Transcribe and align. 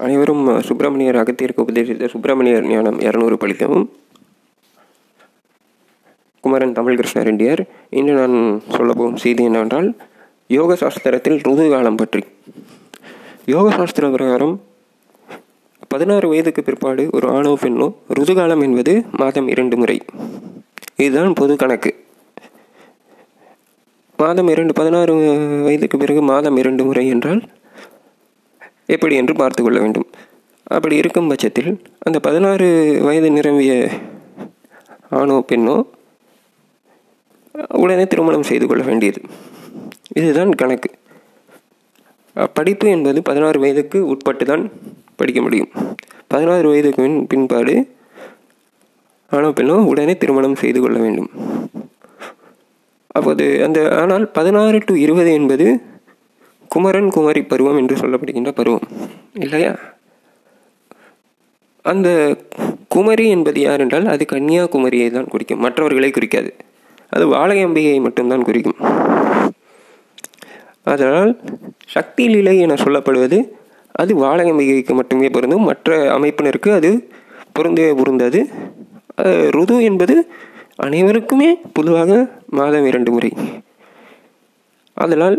அனைவரும் 0.00 0.44
சுப்பிரமணியர் 0.62 1.18
அகத்தியருக்கு 1.22 1.64
உபதேசித்த 1.64 2.06
சுப்பிரமணியர் 2.06 2.66
ஞானம் 2.66 2.98
இரநூறு 3.00 3.36
பழிக்கவும் 3.36 3.84
குமரன் 6.44 6.72
தமிழ் 6.72 6.96
கிருஷ்ண 6.96 7.22
ரெட்டியார் 7.22 7.62
இன்று 7.90 8.12
நான் 8.12 8.36
சொல்லப்போகும் 8.76 9.14
செய்தி 9.14 9.42
என்னவென்றால் 9.44 9.88
யோக 10.48 10.74
சாஸ்திரத்தில் 10.74 11.38
ருது 11.46 11.64
காலம் 11.70 11.94
பற்றி. 11.94 12.22
யோக 13.44 13.66
சாஸ்திர 13.70 14.08
பிரகாரம் 14.10 14.54
பதினாறு 15.88 16.26
வயதுக்கு 16.28 16.62
பிற்பாடு 16.62 17.04
ஒரு 17.12 17.26
ஆணோ 17.28 17.52
பெண்ணோ 17.62 17.88
ருதுகாலம் 18.18 18.62
என்பது 18.62 18.92
மாதம் 19.12 19.48
இரண்டு 19.48 19.76
முறை. 19.76 19.96
இதுதான் 20.96 21.32
பொது 21.32 21.54
கணக்கு. 21.56 21.92
மாதம் 24.18 24.48
இரண்டு 24.48 24.72
பதினாறு 24.72 25.12
வயதுக்கு 25.66 25.98
பிறகு 25.98 26.22
மாதம் 26.22 26.56
இரண்டு 26.56 26.84
முறை 26.84 27.06
என்றால் 27.06 27.42
எப்படி 28.94 29.14
என்று 29.20 29.34
பார்த்து 29.40 29.60
கொள்ள 29.62 29.78
வேண்டும். 29.84 30.08
அப்படி 30.76 30.94
இருக்கும் 31.02 31.30
பட்சத்தில் 31.30 31.70
அந்த 32.06 32.18
பதினாறு 32.26 32.66
வயது 33.06 33.28
நிரம்பிய 33.36 33.72
ஆணோ 35.18 35.36
பெண்ணோ 35.50 35.76
உடனே 37.82 38.04
திருமணம் 38.12 38.48
செய்து 38.50 38.66
கொள்ள 38.66 38.82
வேண்டியது. 38.88 39.20
இதுதான் 40.20 40.52
கணக்கு. 40.60 40.90
படிப்பு 42.56 42.86
என்பது 42.96 43.18
பதினாறு 43.28 43.58
வயதுக்கு 43.62 43.98
உட்பட்டு 44.12 44.44
தான் 44.50 44.64
படிக்க 45.20 45.40
முடியும். 45.46 45.70
பதினாறு 46.32 46.66
வயதுக்கு 46.72 47.02
பின் 47.04 47.18
பின்பாடு 47.30 47.74
ஆணோ 49.32 49.48
பெண்ணோ 49.58 49.76
உடனே 49.90 50.14
திருமணம் 50.22 50.60
செய்து 50.62 50.78
கொள்ள 50.80 50.96
வேண்டும். 51.04 51.30
அப்போது 53.16 53.44
அந்த 53.66 53.78
ஆனால் 54.00 54.24
பதினாறு 54.38 54.78
டு 54.88 54.94
இருபது 55.04 55.30
என்பது 55.38 55.66
குமரன் 56.74 57.10
குமரி 57.10 57.42
பருவம் 57.42 57.78
என்று 57.80 57.94
சொல்லப்படுகின்ற 57.96 58.50
பருவம். 58.58 58.86
இல்லையா? 59.44 59.72
அந்த 61.84 62.08
குமரி 62.88 63.26
என்பது 63.28 63.60
யார் 63.60 63.80
என்றால் 63.80 64.06
அது 64.14 64.24
கன்னியாகுமரியை 64.32 65.08
தான் 65.10 65.30
குறிக்கும். 65.32 65.60
மற்றவர்களை 65.60 66.10
குறிக்காது. 66.10 66.50
அது 67.08 67.24
வாழையம்பிகையை 67.34 68.00
மட்டும்தான் 68.00 68.46
குறிக்கும். 68.48 68.78
அதனால் 70.84 71.32
சக்தி 71.86 72.24
நிலை 72.34 72.54
என 72.58 72.74
சொல்லப்படுவது 72.74 73.38
அது 73.94 74.12
வாழையம்பிகைக்கு 74.24 74.94
மட்டுமே 74.94 75.28
பொருந்தும். 75.28 75.66
மற்ற 75.70 75.96
அமைப்பினருக்கு 76.18 76.70
அது 76.78 76.90
பொருந்தவே 77.52 77.92
பொருந்தது. 77.94 78.40
ருது 79.56 79.76
என்பது 79.88 80.16
அனைவருக்குமே 80.84 81.48
பொதுவாக 81.72 82.12
மாதம் 82.58 82.86
இரண்டு 82.90 83.10
முறை. 83.12 83.30
அதனால் 84.96 85.36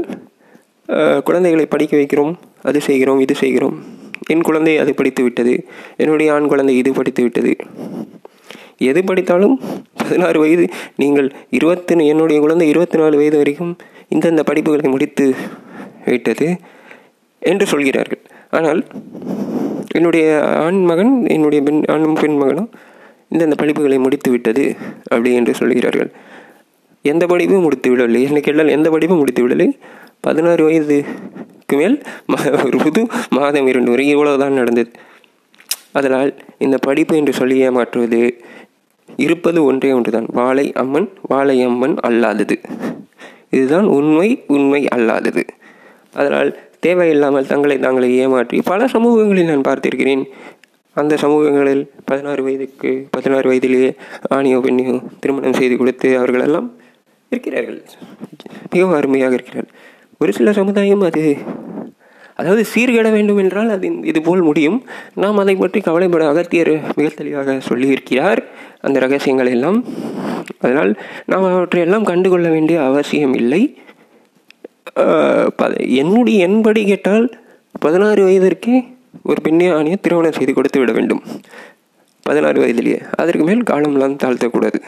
குழந்தைகளை 1.23 1.65
படிக்க 1.65 1.93
வைக்கிறோம் 1.97 2.33
அது 2.61 2.81
செய்கிறோம் 2.81 3.19
இது 3.19 3.35
செய்கிறோம். 3.35 3.75
என் 4.33 4.41
குழந்தை 4.41 4.73
அது 4.77 4.91
படித்து 4.93 5.23
விட்டது. 5.23 5.53
என்னுடைய 5.97 6.33
ஆண் 6.33 6.47
குழந்தை 6.47 6.77
இது 6.77 6.91
படித்து 6.93 7.21
விட்டது. 7.23 7.55
எது 8.89 9.03
படித்தாலும் 9.03 9.55
பதினாறு 9.95 10.39
வயது 10.39 10.65
நீங்கள் 10.95 11.27
இருபத்தி 11.49 12.05
என்னுடைய 12.05 12.41
குழந்தை 12.41 12.67
இருபத்தி 12.69 12.97
நாலு 12.97 13.15
வயது 13.17 13.37
வரைக்கும் 13.37 13.73
இந்தந்த 14.15 14.43
படிப்புகளை 14.49 14.89
முடித்து 14.89 15.35
விட்டது 16.05 16.47
என்று 17.39 17.65
சொல்கிறார்கள். 17.65 18.21
ஆனால் 18.49 18.81
என்னுடைய 19.95 20.25
ஆண் 20.65 20.81
மகன் 20.83 21.13
என்னுடைய 21.27 21.63
பெண் 21.63 21.83
ஆண் 21.87 22.17
பெண் 22.21 22.37
மகனும் 22.37 22.69
இந்தந்த 23.33 23.55
படிப்புகளை 23.61 23.97
முடித்து 23.99 24.31
விட்டது 24.31 24.75
அப்படி 25.03 25.33
என்று 25.33 25.53
சொல்கிறார்கள். 25.53 26.11
எந்த 27.05 27.23
படிப்பும் 27.31 27.65
முடித்து 27.65 27.89
விடவில்லை 27.91 28.21
என்னை 28.27 28.41
கேட்டால் 28.41 28.75
எந்த 28.77 28.87
படிப்பும் 28.93 29.21
முடித்து 29.21 29.43
விடலை 29.45 29.67
பதினாறு 30.25 30.61
வயதுக்கு 30.67 31.75
மேல் 31.79 31.95
ஒரு 32.65 32.77
புது 32.83 33.01
மாதம் 33.37 33.67
இரண்டு 33.71 33.91
வரை 33.91 34.05
இவ்வளவுதான் 34.13 34.59
நடந்தது. 34.61 34.91
அதனால் 35.97 36.31
இந்த 36.65 36.75
படிப்பு 36.87 37.13
என்று 37.19 37.33
சொல்லி 37.39 37.55
ஏமாற்றுவது 37.67 38.19
இருப்பது 39.25 39.59
ஒன்றே 39.69 39.89
ஒன்றுதான். 39.97 40.27
வாழை 40.39 40.65
அம்மன் 40.81 41.07
வாழை 41.31 41.55
அம்மன் 41.69 41.95
அல்லாதது. 42.07 42.55
இதுதான் 43.55 43.87
உண்மை 43.97 44.29
உண்மை 44.55 44.81
அல்லாதது. 44.95 45.43
அதனால் 46.19 46.51
தேவையில்லாமல் 46.85 47.49
தங்களை 47.51 47.77
தாங்களை 47.85 48.09
ஏமாற்றி 48.23 48.59
பல 48.71 48.87
சமூகங்களில் 48.93 49.49
நான் 49.51 49.67
பார்த்திருக்கிறேன். 49.69 50.23
அந்த 50.95 51.13
சமூகங்களில் 51.23 51.83
பதினாறு 52.09 52.41
வயதுக்கு 52.45 52.91
பதினாறு 53.15 53.47
வயதிலேயே 53.49 53.91
ஆணியோ 54.35 54.59
பெண்ணியோ 54.65 54.95
திருமணம் 55.23 55.59
செய்து 55.59 55.75
கொடுத்து 55.81 56.09
அவர்களெல்லாம் 56.19 56.67
இருக்கிறார்கள். 57.33 57.79
மிகவும் 58.73 58.95
அருமையாக 58.99 59.37
இருக்கிறார்கள் 59.37 59.77
ஒரு 60.23 60.31
சில 60.37 60.49
சமுதாயம் 60.59 61.03
அது 61.09 61.23
அதாவது 62.39 62.63
சீர்கெட 62.73 63.07
வேண்டும் 63.15 63.39
என்றால் 63.43 63.71
அது 63.75 63.87
இதுபோல் 64.09 64.41
முடியும். 64.47 64.77
நாம் 65.21 65.39
அதை 65.41 65.53
பற்றி 65.55 65.79
கவலைப்பட 65.87 66.23
அகத்தியர் 66.31 66.71
மிக 66.97 67.07
தெளிவாக 67.17 67.57
சொல்லியிருக்கிறார். 67.67 68.39
அந்த 68.85 68.97
ரகசியங்கள் 69.03 69.51
எல்லாம். 69.55 69.79
அதனால் 70.63 70.91
நாம் 71.31 71.45
அவற்றையெல்லாம் 71.51 72.07
கண்டுகொள்ள 72.11 72.47
வேண்டிய 72.55 72.77
அவசியம் 72.89 73.35
இல்லை. 73.41 73.61
என்னுடைய 76.01 76.37
என்படி 76.47 76.83
கேட்டால் 76.91 77.27
பதினாறு 77.85 78.21
வயதிற்கே 78.27 78.77
ஒரு 79.29 79.39
பெண்ணே 79.45 79.67
ஆணையை 79.77 79.97
திருமணம் 80.05 80.37
செய்து 80.37 80.53
கொடுத்து 80.53 80.81
விட 80.81 80.91
வேண்டும். 80.97 81.21
பதினாறு 82.25 82.59
வயதிலேயே. 82.63 82.99
அதற்கு 83.21 83.45
மேல் 83.49 83.69
காலம்லாம் 83.71 84.19
தாழ்த்தக்கூடாது. 84.23 84.79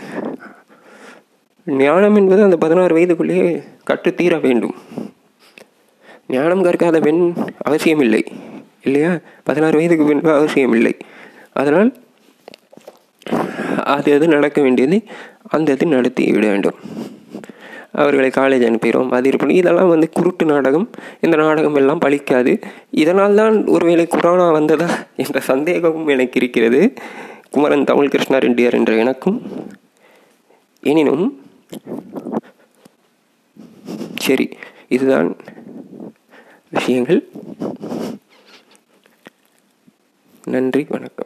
ஞானம் 1.68 2.16
என்பது 2.16 2.42
அந்த 2.44 2.58
பதினாறு 2.58 2.94
வயதுக்குள்ளேயே 2.98 3.64
கற்றுத்தீர 3.90 4.42
வேண்டும். 4.42 4.76
ஞானம் 6.28 6.64
கற்காத 6.66 7.00
பெண் 7.00 7.22
அவசியமில்லை 7.58 8.24
இல்லையா? 8.86 9.12
பதினாறு 9.44 9.78
வயதுக்கு 9.78 10.06
பின்பு 10.06 10.32
அவசியம் 10.34 10.74
இல்லை 10.74 10.94
அதனால் 11.54 11.92
அது 13.96 14.10
அது 14.16 14.28
நடக்க 14.28 14.62
வேண்டியது 14.62 14.98
அந்த 15.56 15.72
இது 15.76 15.86
நடத்தி 15.86 16.24
விட 16.32 16.46
வேண்டும். 16.48 16.78
அவர்களை 18.02 18.30
காலேஜ் 18.38 18.66
அனுப்பிடுவோம் 18.68 19.12
அது 19.18 19.28
இருப்போம் 19.28 19.56
இதெல்லாம் 19.60 19.92
வந்து 19.94 20.08
குருட்டு 20.10 20.46
நாடகம் 20.46 20.90
இந்த 21.22 21.36
நாடகம் 21.38 21.76
எல்லாம் 21.76 22.02
பழிக்காது. 22.06 22.54
இதனால் 23.04 23.36
தான் 23.36 23.56
ஒருவேளை 23.66 24.06
கொரோனா 24.08 24.52
வந்ததா 24.52 24.88
என்ற 25.16 25.40
சந்தேகமும் 25.40 26.08
எனக்கு 26.08 26.40
இருக்கிறது. 26.42 26.82
குமரன் 27.50 27.84
தமிழ் 27.84 28.12
கிருஷ்ணா 28.16 28.38
ரெட்டியார் 28.38 28.74
என்ற 28.74 28.94
எனக்கும். 28.94 29.40
எனினும் 30.84 31.26
சரி 34.18 34.58
இதுதான் 34.90 35.36
விஷயங்கள். 36.70 37.30
நன்றி 40.48 40.86
வணக்கம். 40.90 41.23